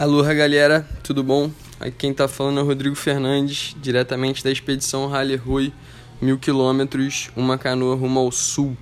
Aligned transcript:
Aloha 0.00 0.32
galera, 0.32 0.88
tudo 1.02 1.22
bom? 1.22 1.50
Aqui 1.78 1.94
quem 1.98 2.14
tá 2.14 2.26
falando 2.26 2.58
é 2.58 2.62
o 2.62 2.66
Rodrigo 2.66 2.96
Fernandes, 2.96 3.76
diretamente 3.82 4.42
da 4.42 4.50
expedição 4.50 5.06
Rally 5.06 5.36
Rui, 5.36 5.74
mil 6.22 6.38
quilômetros, 6.38 7.28
uma 7.36 7.58
canoa 7.58 7.94
rumo 7.96 8.18
ao 8.18 8.32
sul. 8.32 8.74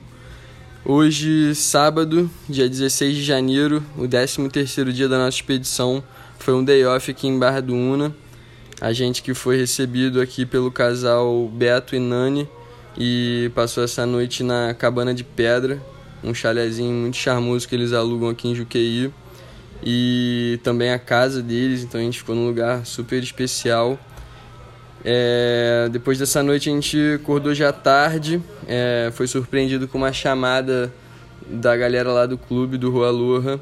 Hoje, 0.85 1.57
sábado, 1.57 2.31
dia 2.49 2.69
16 2.69 3.17
de 3.17 3.25
janeiro, 3.25 3.83
o 3.97 4.07
13 4.07 4.49
terceiro 4.49 4.93
dia 4.93 5.09
da 5.09 5.19
nossa 5.19 5.37
expedição, 5.37 6.05
foi 6.39 6.55
um 6.55 6.63
day 6.63 6.87
off 6.87 7.11
aqui 7.11 7.27
em 7.27 7.37
Barra 7.37 7.61
do 7.61 7.75
Una. 7.75 8.15
A 8.81 8.93
gente 8.93 9.21
que 9.21 9.35
foi 9.35 9.57
recebido 9.57 10.21
aqui 10.21 10.47
pelo 10.47 10.71
casal 10.71 11.51
Beto 11.53 11.97
e 11.97 11.99
Nani 11.99 12.49
e 12.97 13.51
passou 13.57 13.83
essa 13.83 14.07
noite 14.07 14.45
na 14.45 14.73
Cabana 14.73 15.13
de 15.13 15.25
Pedra, 15.25 15.83
um 16.23 16.33
chalezinho 16.33 16.95
muito 16.95 17.17
charmoso 17.17 17.67
que 17.67 17.75
eles 17.75 17.93
alugam 17.93 18.29
aqui 18.29 18.47
em 18.47 18.55
Juqueí 18.55 19.11
e 19.83 20.59
também 20.63 20.93
a 20.93 20.99
casa 20.99 21.43
deles, 21.43 21.83
então 21.83 22.01
a 22.01 22.05
gente 22.05 22.19
ficou 22.19 22.35
num 22.35 22.47
lugar 22.47 22.85
super 22.85 23.23
especial. 23.23 23.99
É, 25.05 25.89
depois 25.91 26.19
dessa 26.19 26.43
noite 26.43 26.69
a 26.69 26.73
gente 26.73 26.99
acordou 27.15 27.55
já 27.55 27.73
tarde, 27.73 28.43
é, 28.67 29.11
foi 29.15 29.27
surpreendido 29.27 29.87
com 29.87 29.99
uma 29.99 30.13
chamada 30.13 30.93
da 31.49 31.77
galera 31.77 32.13
lá 32.13 32.27
do 32.27 32.37
clube 32.37 32.77
do 32.77 32.91
Rua 32.91 33.11
Lurra, 33.11 33.61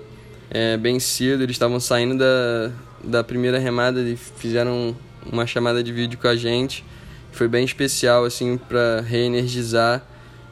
é, 0.50 0.76
bem 0.76 0.98
cedo, 0.98 1.42
eles 1.42 1.54
estavam 1.54 1.78
saindo 1.78 2.16
da, 2.18 2.72
da 3.04 3.24
primeira 3.24 3.58
remada 3.58 4.00
e 4.00 4.16
fizeram 4.16 4.96
uma 5.30 5.46
chamada 5.46 5.82
de 5.82 5.92
vídeo 5.92 6.18
com 6.18 6.28
a 6.28 6.36
gente. 6.36 6.84
Foi 7.32 7.48
bem 7.48 7.64
especial 7.64 8.24
assim 8.24 8.56
para 8.56 9.02
reenergizar 9.02 10.02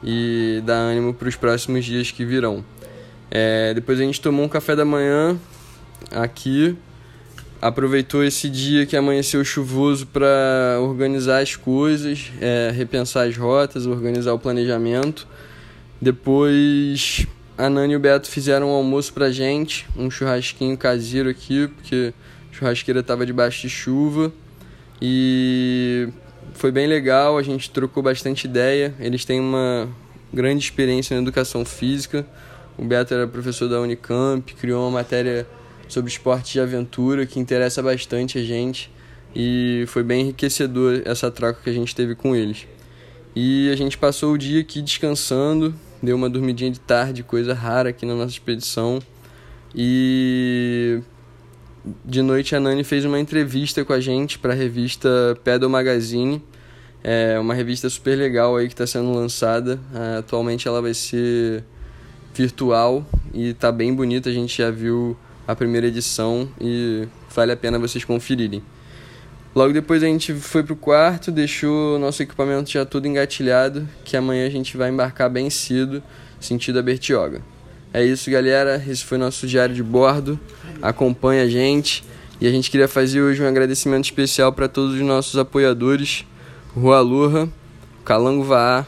e 0.03 0.63
dar 0.67 0.75
ânimo 0.75 1.15
para 1.15 1.29
os 1.29 1.37
próximos 1.37 1.85
dias 1.85 2.11
que 2.11 2.25
virão. 2.25 2.65
É, 3.31 3.73
depois 3.73 3.99
a 3.99 4.03
gente 4.03 4.21
tomou 4.21 4.45
um 4.45 4.49
café 4.49 4.77
da 4.77 4.85
manhã 4.85 5.39
aqui, 6.11 6.77
aproveitou 7.61 8.23
esse 8.23 8.49
dia 8.49 8.85
que 8.85 8.97
amanheceu 8.97 9.45
chuvoso 9.45 10.07
para 10.07 10.79
organizar 10.81 11.43
as 11.43 11.57
coisas, 11.57 12.31
é, 12.41 12.71
repensar 12.75 13.27
as 13.27 13.37
rotas, 13.37 13.87
organizar 13.87 14.35
o 14.35 14.39
planejamento. 14.39 15.27
Depois 16.01 17.27
a 17.57 17.71
Nani 17.71 17.95
e 17.95 17.97
o 17.97 18.01
Beto 18.01 18.29
fizeram 18.29 18.69
um 18.69 18.75
almoço 18.75 19.13
pra 19.13 19.31
gente, 19.31 19.87
um 19.97 20.11
churrasquinho 20.11 20.77
caseiro 20.77 21.29
aqui, 21.29 21.69
porque 21.69 22.13
a 22.51 22.55
churrasqueira 22.55 23.01
estava 23.01 23.25
debaixo 23.25 23.63
de 23.63 23.71
chuva. 23.71 24.33
E 25.01 26.09
foi 26.53 26.71
bem 26.71 26.87
legal, 26.87 27.39
a 27.39 27.43
gente 27.43 27.71
trocou 27.71 28.03
bastante 28.03 28.45
ideia. 28.45 28.95
Eles 28.99 29.25
têm 29.25 29.41
uma 29.41 29.89
grande 30.33 30.65
experiência 30.65 31.17
na 31.17 31.23
educação 31.23 31.65
física. 31.65 32.27
O 32.77 32.85
Beto 32.85 33.15
era 33.15 33.27
professor 33.27 33.69
da 33.69 33.81
Unicamp, 33.81 34.53
criou 34.55 34.83
uma 34.83 34.99
matéria 34.99 35.47
sobre 35.89 36.11
esporte 36.11 36.55
de 36.55 36.61
aventura 36.61 37.27
que 37.27 37.39
interessa 37.39 37.83
bastante 37.83 38.39
a 38.39 38.43
gente 38.43 38.91
e 39.35 39.85
foi 39.89 40.03
bem 40.03 40.23
enriquecedor 40.23 41.03
essa 41.05 41.31
troca 41.31 41.61
que 41.63 41.71
a 41.71 41.73
gente 41.73 41.95
teve 41.95 42.15
com 42.15 42.37
eles. 42.37 42.67
E 43.35 43.69
a 43.71 43.77
gente 43.77 43.99
passou 43.99 44.33
o 44.33 44.39
dia 44.39 44.61
aqui 44.61 44.81
descansando, 44.81 45.75
deu 46.01 46.15
uma 46.15 46.31
dormidinha 46.31 46.71
de 46.71 46.79
tarde, 46.79 47.25
coisa 47.25 47.53
rara 47.53 47.89
aqui 47.89 48.07
na 48.07 48.15
nossa 48.15 48.31
expedição. 48.31 49.01
E 49.75 51.01
de 52.05 52.23
noite 52.23 52.55
a 52.55 52.61
Nani 52.61 52.85
fez 52.85 53.05
uma 53.05 53.19
entrevista 53.19 53.85
com 53.85 53.93
a 53.93 54.01
gente 54.01 54.39
para 54.39 54.53
a 54.53 54.57
revista 54.57 55.37
Pedal 55.43 55.69
Magazine. 55.69 56.41
É 57.03 57.39
uma 57.39 57.55
revista 57.55 57.91
super 57.91 58.17
legal 58.17 58.57
aí 58.57 58.69
que 58.69 58.75
está 58.75 58.87
sendo 58.87 59.13
lançada. 59.13 59.81
atualmente 60.19 60.69
ela 60.69 60.81
vai 60.81 60.95
ser 60.95 61.65
virtual 62.33 63.05
e 63.33 63.49
está 63.49 63.73
bem 63.73 63.93
bonita. 63.93 64.31
A 64.31 64.33
gente 64.33 64.57
já 64.57 64.71
viu 64.71 65.17
a 65.47 65.55
primeira 65.55 65.87
edição 65.87 66.49
e 66.61 67.07
vale 67.35 67.53
a 67.53 67.57
pena 67.57 67.79
vocês 67.79 68.05
conferirem. 68.05 68.63
Logo 69.55 69.73
depois 69.73 70.03
a 70.03 70.07
gente 70.07 70.35
foi 70.35 70.65
pro 70.65 70.75
quarto, 70.75 71.31
deixou 71.31 71.99
nosso 71.99 72.23
equipamento 72.23 72.71
já 72.71 72.85
todo 72.85 73.07
engatilhado, 73.07 73.89
que 74.05 74.17
amanhã 74.17 74.47
a 74.47 74.51
gente 74.51 74.77
vai 74.77 74.91
embarcar 74.91 75.31
bem 75.31 75.49
cedo, 75.49 76.03
sentido 76.41 76.81
a 76.81 76.83
Bertioga. 76.83 77.41
É 77.93 78.05
isso, 78.05 78.29
galera. 78.29 78.83
Esse 78.89 79.05
foi 79.05 79.17
nosso 79.17 79.47
diário 79.47 79.73
de 79.73 79.83
bordo. 79.83 80.41
Acompanhe 80.83 81.41
a 81.41 81.49
gente. 81.49 82.03
E 82.41 82.47
a 82.49 82.51
gente 82.51 82.69
queria 82.69 82.89
fazer 82.89 83.23
hoje 83.23 83.41
um 83.41 83.47
agradecimento 83.47 84.07
especial 84.07 84.53
para 84.53 84.67
todos 84.67 84.95
os 84.95 85.01
nossos 85.01 85.39
apoiadores: 85.39 86.27
Rua 86.75 87.01
Lurra, 87.01 87.49
Calango 88.05 88.43
Vaá, 88.43 88.85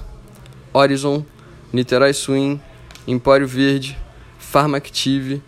Horizon, 0.72 1.24
Niterói 1.72 2.12
Swing, 2.12 2.60
Empório 3.06 3.46
Verde, 3.46 3.96
Farmactive, 4.40 5.40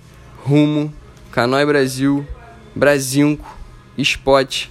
Rumo, 0.49 0.91
Canói 1.31 1.67
Brasil, 1.67 2.27
Brasinco, 2.75 3.45
Spot, 3.99 4.71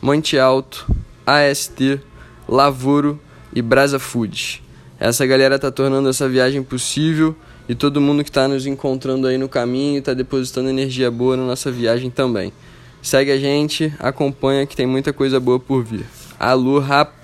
Monte 0.00 0.38
Alto, 0.38 0.86
AST, 1.26 2.00
Lavoro 2.48 3.18
e 3.52 3.60
Brasa 3.60 3.98
Foods. 3.98 4.62
Essa 5.00 5.26
galera 5.26 5.58
tá 5.58 5.68
tornando 5.68 6.08
essa 6.08 6.28
viagem 6.28 6.62
possível 6.62 7.34
e 7.68 7.74
todo 7.74 8.00
mundo 8.00 8.22
que 8.22 8.30
está 8.30 8.46
nos 8.46 8.66
encontrando 8.66 9.26
aí 9.26 9.36
no 9.36 9.48
caminho 9.48 9.98
está 9.98 10.14
depositando 10.14 10.68
energia 10.68 11.10
boa 11.10 11.36
na 11.36 11.44
nossa 11.44 11.72
viagem 11.72 12.08
também. 12.08 12.52
Segue 13.02 13.32
a 13.32 13.36
gente, 13.36 13.92
acompanha 13.98 14.64
que 14.64 14.76
tem 14.76 14.86
muita 14.86 15.12
coisa 15.12 15.40
boa 15.40 15.58
por 15.58 15.82
vir. 15.82 16.06
Alô, 16.38 16.78
rap! 16.78 17.15